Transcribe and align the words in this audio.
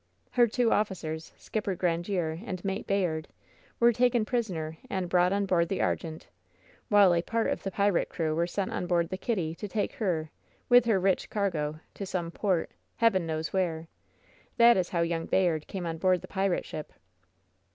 Her 0.31 0.47
two 0.47 0.71
officers. 0.71 1.31
Skipper 1.37 1.75
Grandiere 1.75 2.41
and 2.43 2.65
Mate 2.65 2.87
Bayard, 2.87 3.27
were 3.79 3.93
taken 3.93 4.25
prisoners, 4.25 4.77
and 4.89 5.07
brought 5.07 5.31
on 5.31 5.45
board 5.45 5.69
the 5.69 5.77
Argente 5.77 6.21
j 6.23 6.27
while 6.89 7.13
a 7.13 7.21
part 7.21 7.51
of 7.51 7.61
the 7.61 7.69
pirate 7.69 8.09
crew 8.09 8.33
were 8.35 8.47
sent 8.47 8.71
on 8.71 8.87
board 8.87 9.09
the 9.09 9.17
Kitty, 9.17 9.53
to 9.53 9.67
take 9.67 9.93
her, 10.01 10.31
with 10.69 10.85
her 10.85 10.99
rich 10.99 11.29
cargo, 11.29 11.79
to 11.93 12.07
some 12.07 12.31
port— 12.31 12.71
Heaven 12.95 13.27
knows 13.27 13.53
where! 13.53 13.87
That 14.57 14.75
is 14.75 14.89
how 14.89 15.01
young 15.01 15.27
Bayard 15.27 15.67
came 15.67 15.85
on 15.85 15.99
board 15.99 16.21
the 16.21 16.27
pirate 16.27 16.65
ship." 16.65 16.93